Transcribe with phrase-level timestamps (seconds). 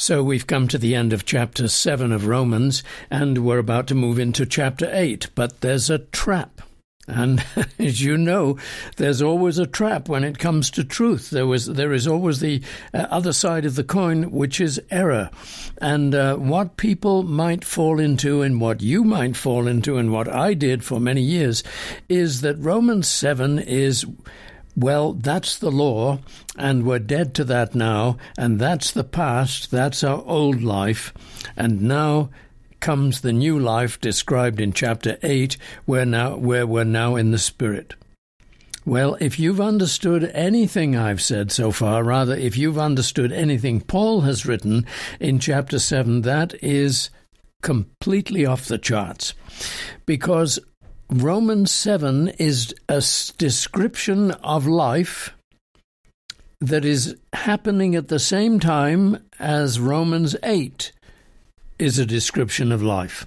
[0.00, 3.96] So we've come to the end of chapter 7 of Romans, and we're about to
[3.96, 5.30] move into chapter 8.
[5.34, 6.62] But there's a trap.
[7.08, 7.44] And
[7.80, 8.58] as you know,
[8.96, 11.30] there's always a trap when it comes to truth.
[11.30, 12.62] There was, there is always the
[12.94, 15.30] uh, other side of the coin, which is error.
[15.78, 20.28] And uh, what people might fall into, and what you might fall into, and what
[20.28, 21.64] I did for many years,
[22.08, 24.06] is that Romans 7 is
[24.78, 26.20] well, that's the law,
[26.56, 31.12] and we're dead to that now, and that's the past, that's our old life,
[31.56, 32.30] and now
[32.78, 37.38] comes the new life described in chapter 8, where, now, where we're now in the
[37.38, 37.94] Spirit.
[38.84, 44.20] Well, if you've understood anything I've said so far, rather, if you've understood anything Paul
[44.20, 44.86] has written
[45.18, 47.10] in chapter 7, that is
[47.62, 49.34] completely off the charts.
[50.06, 50.60] Because
[51.10, 53.02] Romans 7 is a
[53.38, 55.32] description of life
[56.60, 60.92] that is happening at the same time as Romans 8
[61.78, 63.26] is a description of life.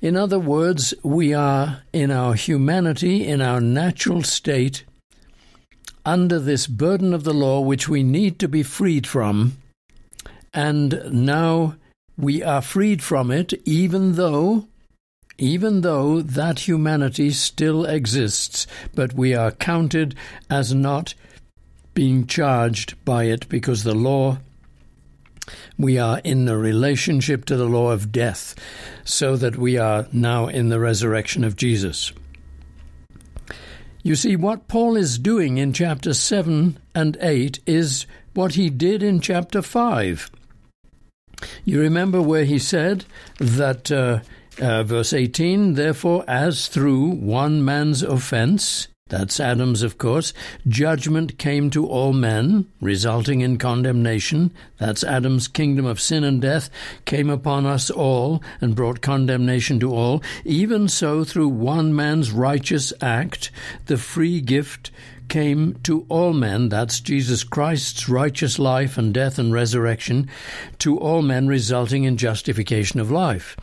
[0.00, 4.84] In other words, we are in our humanity, in our natural state,
[6.06, 9.58] under this burden of the law which we need to be freed from,
[10.54, 11.74] and now
[12.16, 14.66] we are freed from it, even though
[15.38, 20.14] even though that humanity still exists, but we are counted
[20.50, 21.14] as not
[21.94, 24.38] being charged by it because the law
[25.78, 28.54] we are in the relationship to the law of death,
[29.04, 32.12] so that we are now in the resurrection of Jesus.
[34.02, 39.02] You see, what Paul is doing in chapter 7 and 8 is what he did
[39.02, 40.30] in chapter 5.
[41.64, 43.04] You remember where he said
[43.38, 44.20] that uh,
[44.60, 50.34] uh, verse 18, therefore, as through one man's offense, that's Adam's, of course,
[50.66, 54.52] judgment came to all men, resulting in condemnation.
[54.76, 56.68] That's Adam's kingdom of sin and death
[57.06, 60.22] came upon us all and brought condemnation to all.
[60.44, 63.50] Even so, through one man's righteous act,
[63.86, 64.90] the free gift
[65.28, 70.28] came to all men, that's Jesus Christ's righteous life and death and resurrection,
[70.78, 73.56] to all men, resulting in justification of life.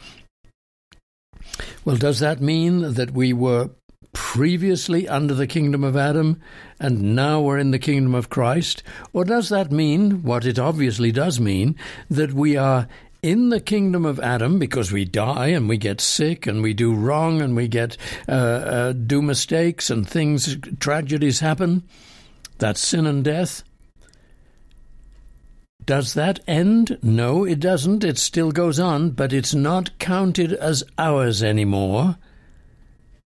[1.84, 3.70] Well, does that mean that we were
[4.14, 6.42] previously under the kingdom of Adam
[6.80, 8.82] and now we're in the kingdom of Christ?
[9.14, 11.76] Or does that mean, what it obviously does mean,
[12.10, 12.88] that we are
[13.22, 16.94] in the kingdom of Adam because we die and we get sick and we do
[16.94, 17.98] wrong and we get
[18.30, 21.84] uh, uh, do mistakes and things tragedies happen?
[22.58, 23.64] That's sin and death.
[25.86, 26.98] Does that end?
[27.04, 28.04] No, it doesn't.
[28.04, 32.18] It still goes on, but it's not counted as ours anymore.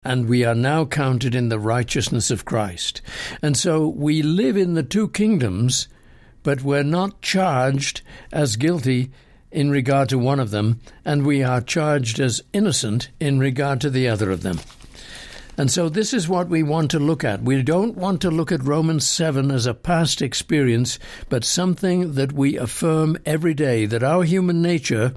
[0.05, 3.01] And we are now counted in the righteousness of Christ.
[3.41, 5.89] And so we live in the two kingdoms,
[6.43, 8.03] but we're not charged
[8.33, 9.11] as guilty
[9.51, 13.91] in regard to one of them, and we are charged as innocent in regard to
[13.91, 14.59] the other of them.
[15.59, 17.43] And so this is what we want to look at.
[17.43, 20.99] We don't want to look at Romans 7 as a past experience,
[21.29, 25.15] but something that we affirm every day that our human nature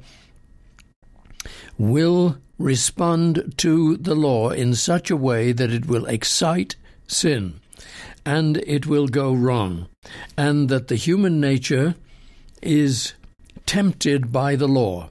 [1.77, 6.75] will respond to the law in such a way that it will excite
[7.07, 7.59] sin
[8.25, 9.87] and it will go wrong,
[10.35, 11.95] and that the human nature
[12.61, 13.13] is
[13.67, 15.09] tempted by the law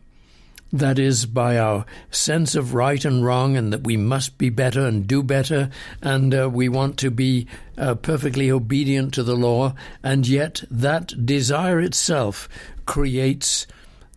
[0.75, 4.85] that is, by our sense of right and wrong, and that we must be better
[4.85, 5.71] and do better,
[6.03, 7.47] and uh, we want to be
[7.79, 12.49] uh, perfectly obedient to the law, and yet that desire itself
[12.87, 13.67] creates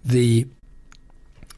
[0.03, 0.47] the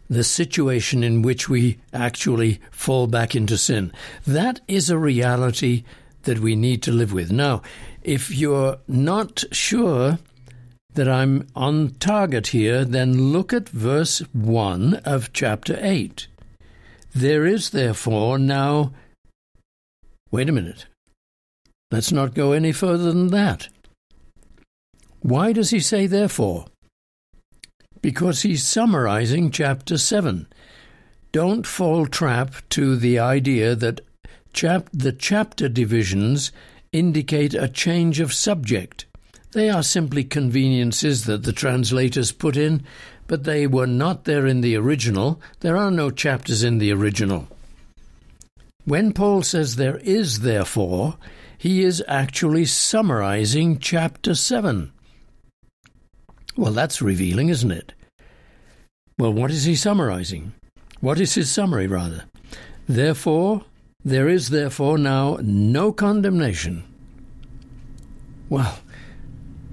[0.10, 3.94] the situation in which we actually fall back into sin.
[4.26, 5.84] That is a reality
[6.24, 7.32] that we need to live with.
[7.32, 7.62] Now,
[8.02, 10.18] if you're not sure
[10.94, 16.28] that I'm on target here, then look at verse 1 of chapter 8.
[17.14, 18.94] There is therefore now.
[20.32, 20.86] Wait a minute.
[21.92, 23.70] Let's not go any further than that.
[25.22, 26.66] Why does he say therefore?
[28.02, 30.48] Because he's summarizing chapter 7.
[31.32, 34.02] Don't fall trap to the idea that
[34.54, 36.52] chap- the chapter divisions
[36.92, 39.06] indicate a change of subject.
[39.52, 42.84] They are simply conveniences that the translators put in,
[43.28, 45.42] but they were not there in the original.
[45.62, 47.48] There are no chapters in the original.
[48.86, 51.18] When Paul says there is therefore,
[51.58, 54.92] he is actually summarizing chapter 7.
[56.56, 57.94] Well, that's revealing, isn't it?
[59.18, 60.54] Well, what is he summarizing?
[61.02, 62.24] What is his summary, rather?
[62.88, 63.64] Therefore,
[64.04, 66.84] there is therefore now no condemnation.
[68.50, 68.80] Well,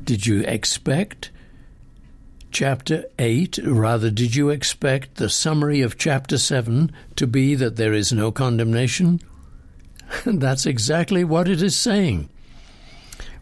[0.06, 1.32] did you expect
[2.52, 3.58] chapter 8?
[3.64, 8.30] Rather, did you expect the summary of chapter 7 to be that there is no
[8.30, 9.20] condemnation?
[10.24, 12.28] That's exactly what it is saying.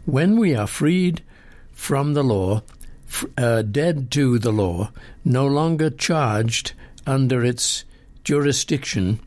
[0.05, 1.23] When we are freed
[1.71, 2.63] from the law,
[3.37, 4.89] uh, dead to the law,
[5.23, 6.73] no longer charged
[7.05, 7.85] under its
[8.23, 9.19] jurisdiction,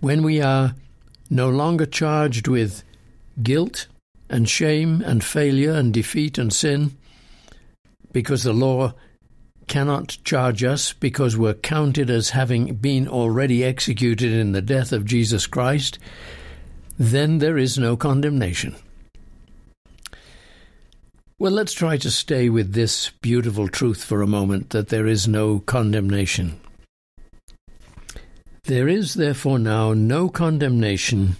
[0.00, 0.74] when we are
[1.30, 2.82] no longer charged with
[3.40, 3.86] guilt
[4.28, 6.96] and shame and failure and defeat and sin,
[8.12, 8.94] because the law
[9.66, 15.04] cannot charge us because we're counted as having been already executed in the death of
[15.04, 15.98] Jesus Christ,
[16.98, 18.76] then there is no condemnation.
[21.38, 25.28] Well, let's try to stay with this beautiful truth for a moment that there is
[25.28, 26.58] no condemnation.
[28.64, 31.36] There is therefore now no condemnation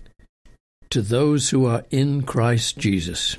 [0.97, 3.37] to those who are in Christ Jesus.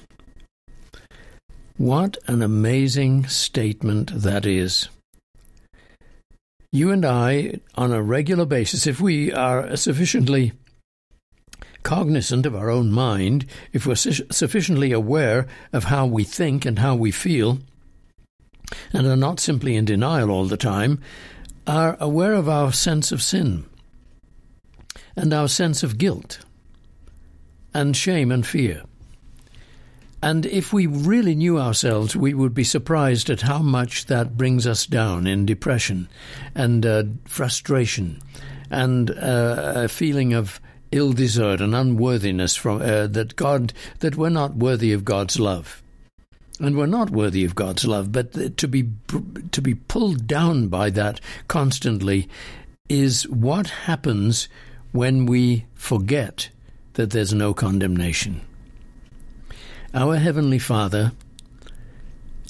[1.75, 4.89] What an amazing statement that is.
[6.71, 10.51] You and I, on a regular basis, if we are sufficiently
[11.81, 16.93] cognizant of our own mind, if we're sufficiently aware of how we think and how
[16.93, 17.57] we feel,
[18.93, 21.01] and are not simply in denial all the time,
[21.65, 23.65] are aware of our sense of sin
[25.15, 26.37] and our sense of guilt
[27.77, 28.81] and shame and fear.
[30.23, 34.65] And if we really knew ourselves, we would be surprised at how much that brings
[34.65, 36.09] us down in depression
[36.55, 38.19] and uh, frustration
[38.71, 40.59] and uh, a feeling of
[40.91, 45.83] ill desert and unworthiness from uh, that God that we're not worthy of God's love.
[46.59, 48.89] And we're not worthy of God's love, but to be
[49.51, 52.27] to be pulled down by that constantly
[52.89, 54.49] is what happens
[54.93, 56.49] when we forget
[56.97, 58.41] that there's no condemnation.
[59.93, 61.11] Our Heavenly Father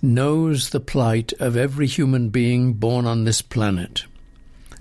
[0.02, 4.06] knows the plight of every human being born on this planet.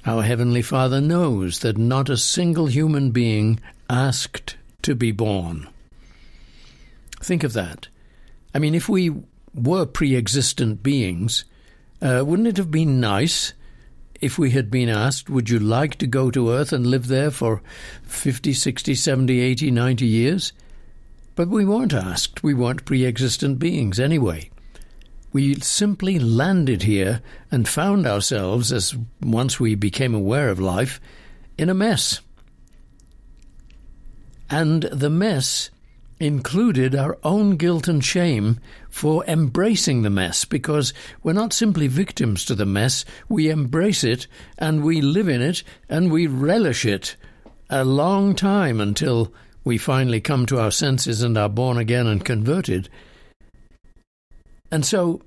[0.05, 3.59] Our Heavenly Father knows that not a single human being
[3.91, 5.67] asked to be born.
[7.21, 7.89] Think of that.
[8.55, 9.11] I mean, if we
[9.53, 11.45] were pre existent beings,
[12.01, 13.53] uh, wouldn't it have been nice
[14.21, 17.31] if we had been asked, Would you like to go to Earth and live there
[17.31, 17.63] for
[18.03, 20.53] 50, 60, 70, 80, 90 years?
[21.35, 22.43] But we weren't asked.
[22.43, 24.51] We weren't pre existent beings anyway.
[25.33, 27.21] We simply landed here
[27.51, 30.99] and found ourselves, as once we became aware of life,
[31.59, 32.21] in a mess.
[34.49, 35.71] And the mess
[36.19, 38.59] included our own guilt and shame
[38.89, 44.27] for embracing the mess because we're not simply victims to the mess, we embrace it
[44.59, 47.17] and we live in it and we relish it
[47.69, 49.33] a long time until
[49.65, 52.89] we finally come to our senses and are born again and converted.
[54.71, 55.23] And so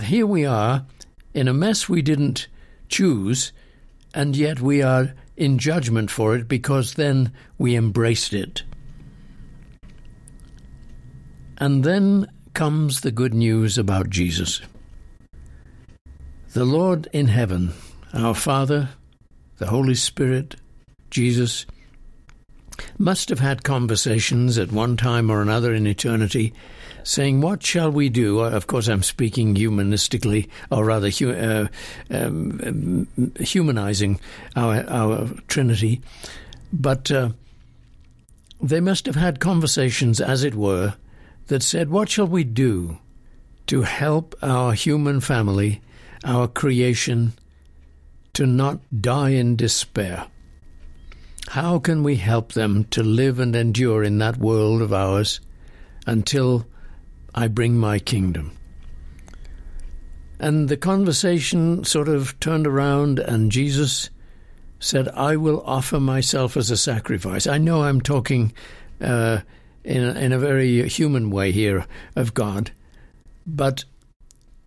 [0.00, 0.86] here we are
[1.34, 2.48] in a mess we didn't
[2.88, 3.52] choose,
[4.14, 8.62] and yet we are in judgment for it because then we embraced it.
[11.58, 14.60] And then comes the good news about Jesus.
[16.52, 17.72] The Lord in heaven,
[18.14, 18.90] our Father,
[19.58, 20.56] the Holy Spirit,
[21.10, 21.66] Jesus,
[22.98, 26.52] must have had conversations at one time or another in eternity
[27.04, 28.40] saying, What shall we do?
[28.40, 31.68] Uh, of course, I'm speaking humanistically, or rather, uh,
[32.10, 33.06] um,
[33.38, 34.20] humanizing
[34.56, 36.00] our, our Trinity.
[36.72, 37.30] But uh,
[38.60, 40.94] they must have had conversations, as it were,
[41.46, 42.98] that said, What shall we do
[43.66, 45.80] to help our human family,
[46.24, 47.32] our creation,
[48.34, 50.26] to not die in despair?
[51.48, 55.40] How can we help them to live and endure in that world of ours
[56.06, 56.66] until
[57.34, 58.52] I bring my kingdom?
[60.38, 64.10] And the conversation sort of turned around, and Jesus
[64.80, 67.46] said, I will offer myself as a sacrifice.
[67.46, 68.52] I know I'm talking
[69.00, 69.40] uh,
[69.86, 72.72] in, a, in a very human way here of God,
[73.46, 73.84] but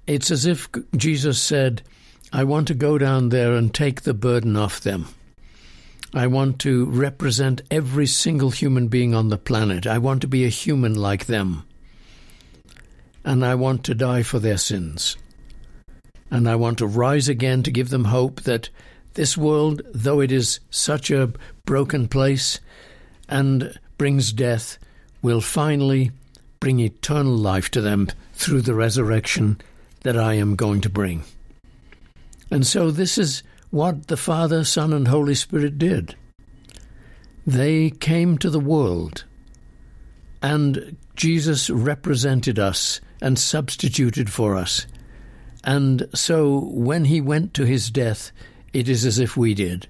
[0.07, 1.83] it's as if Jesus said,
[2.31, 5.07] I want to go down there and take the burden off them.
[6.13, 9.85] I want to represent every single human being on the planet.
[9.85, 11.63] I want to be a human like them.
[13.23, 15.17] And I want to die for their sins.
[16.31, 18.69] And I want to rise again to give them hope that
[19.15, 21.33] this world, though it is such a
[21.65, 22.59] broken place
[23.27, 24.79] and brings death,
[25.21, 26.11] will finally
[26.59, 29.59] bring eternal life to them through the resurrection
[30.01, 31.23] that I am going to bring.
[32.51, 36.15] And so this is what the Father, Son, and Holy Spirit did.
[37.45, 39.23] They came to the world,
[40.41, 44.85] and Jesus represented us and substituted for us.
[45.63, 48.31] And so when he went to his death,
[48.73, 49.87] it is as if we did.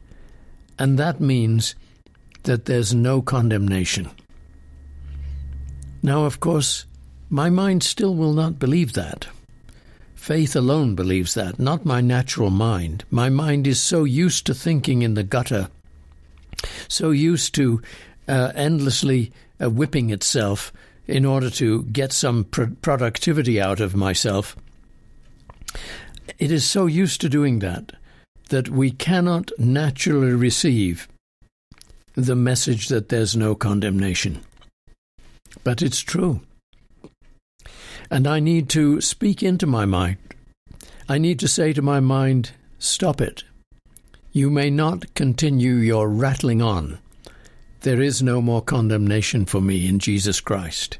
[0.77, 1.75] And that means
[2.43, 4.09] that there's no condemnation.
[6.01, 6.85] Now, of course,
[7.29, 9.27] my mind still will not believe that.
[10.15, 13.03] Faith alone believes that, not my natural mind.
[13.09, 15.69] My mind is so used to thinking in the gutter,
[16.87, 17.81] so used to
[18.27, 20.71] uh, endlessly uh, whipping itself
[21.07, 24.55] in order to get some pr- productivity out of myself.
[26.37, 27.93] It is so used to doing that
[28.49, 31.07] that we cannot naturally receive
[32.15, 34.41] the message that there's no condemnation.
[35.63, 36.41] But it's true.
[38.09, 40.17] And I need to speak into my mind.
[41.07, 43.43] I need to say to my mind, stop it.
[44.31, 46.99] You may not continue your rattling on.
[47.81, 50.97] There is no more condemnation for me in Jesus Christ.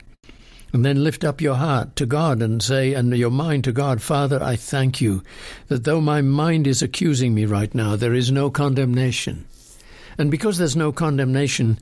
[0.72, 4.02] And then lift up your heart to God and say, and your mind to God,
[4.02, 5.24] Father, I thank you
[5.68, 9.46] that though my mind is accusing me right now, there is no condemnation.
[10.18, 11.80] And because there's no condemnation,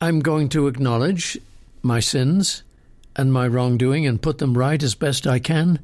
[0.00, 1.38] I'm going to acknowledge
[1.82, 2.62] my sins
[3.16, 5.80] and my wrongdoing and put them right as best I can.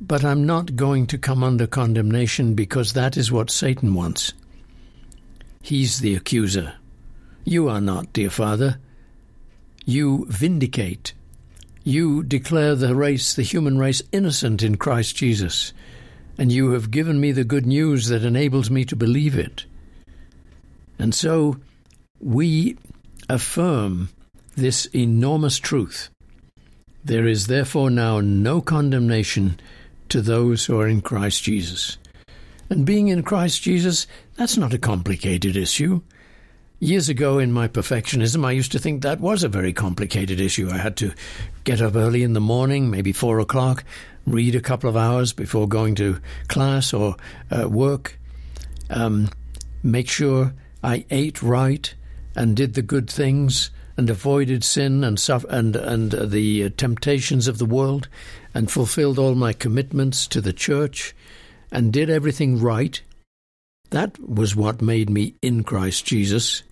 [0.00, 4.32] But I'm not going to come under condemnation because that is what Satan wants.
[5.62, 6.74] He's the accuser.
[7.44, 8.78] You are not, dear Father.
[9.84, 11.12] You vindicate.
[11.82, 15.72] You declare the race, the human race, innocent in Christ Jesus.
[16.36, 19.64] And you have given me the good news that enables me to believe it.
[20.98, 21.56] And so
[22.20, 22.76] we
[23.28, 24.08] affirm
[24.56, 26.10] this enormous truth.
[27.04, 29.60] There is therefore now no condemnation
[30.08, 31.98] to those who are in Christ Jesus.
[32.68, 36.02] And being in Christ Jesus, that's not a complicated issue.
[36.80, 40.68] Years ago, in my perfectionism, I used to think that was a very complicated issue.
[40.70, 41.12] I had to
[41.64, 43.84] get up early in the morning, maybe four o'clock,
[44.26, 47.16] read a couple of hours before going to class or
[47.50, 48.18] uh, work,
[48.90, 49.30] um,
[49.82, 51.94] make sure I ate right
[52.34, 56.70] and did the good things and avoided sin and suffer- and and uh, the uh,
[56.76, 58.08] temptations of the world,
[58.54, 61.14] and fulfilled all my commitments to the church,
[61.70, 63.00] and did everything right.
[63.90, 66.62] That was what made me in Christ Jesus.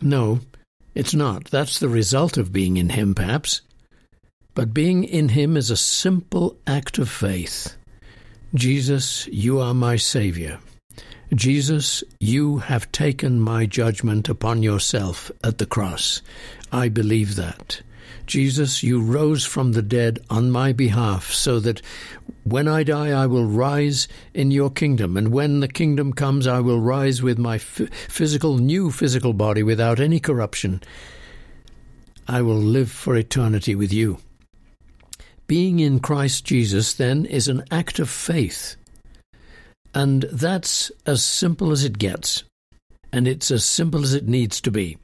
[0.00, 0.40] No,
[0.94, 1.44] it's not.
[1.46, 3.62] That's the result of being in Him, perhaps.
[4.54, 7.76] But being in Him is a simple act of faith.
[8.54, 10.58] Jesus, you are my Saviour.
[11.34, 16.20] Jesus, you have taken my judgment upon yourself at the cross.
[16.70, 17.80] I believe that.
[18.26, 21.80] Jesus, you rose from the dead on my behalf, so that
[22.44, 25.16] when I die, I will rise in your kingdom.
[25.16, 30.00] And when the kingdom comes, I will rise with my physical, new physical body without
[30.00, 30.82] any corruption.
[32.28, 34.18] I will live for eternity with you.
[35.46, 38.76] Being in Christ Jesus, then, is an act of faith
[39.94, 42.44] and that's as simple as it gets.
[43.12, 44.96] And it's as simple as it needs to be.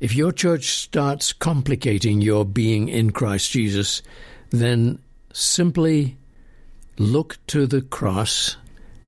[0.00, 4.02] If your church starts complicating your being in Christ Jesus,
[4.50, 4.98] then
[5.32, 6.16] simply
[6.98, 8.56] look to the cross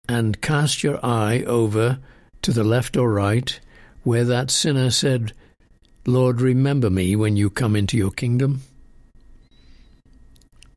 [0.08, 1.98] and cast your eye over
[2.42, 3.58] to the left or right
[4.04, 5.32] where that sinner said,
[6.06, 8.62] Lord, remember me when you come into your kingdom.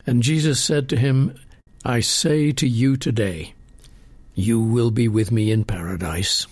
[0.07, 1.39] And Jesus said to him,
[1.85, 3.53] I say to you today,
[4.39, 6.47] you will be with me in paradise.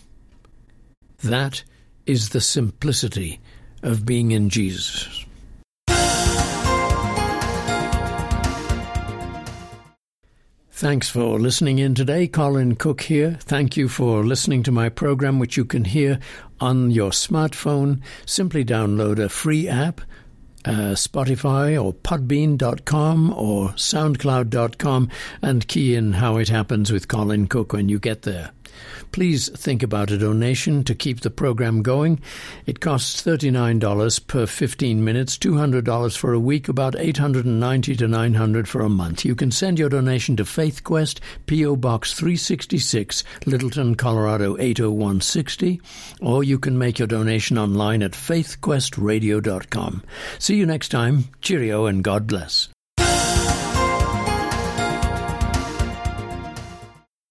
[1.24, 1.64] That
[2.06, 3.40] is the simplicity
[3.84, 5.26] of being in Jesus.
[10.72, 12.28] Thanks for listening in today.
[12.28, 13.40] Colin Cook here.
[13.42, 16.20] Thank you for listening to my program, which you can hear
[16.60, 18.02] on your smartphone.
[18.28, 20.02] Simply download a free app
[20.66, 25.10] uh, Spotify or Podbean.com or SoundCloud.com
[25.42, 28.52] and key in how it happens with Colin Cook when you get there.
[29.12, 32.20] Please think about a donation to keep the program going.
[32.66, 38.82] It costs $39 per 15 minutes, $200 for a week, about $890 to $900 for
[38.82, 39.26] a month.
[39.26, 41.76] You can send your donation to FaithQuest, P.O.
[41.76, 45.82] Box 366, Littleton, Colorado 80160,
[46.22, 50.04] or you can make your donation online at faithquestradio.com.
[50.40, 51.26] See you next time.
[51.42, 52.70] Cheerio and God bless.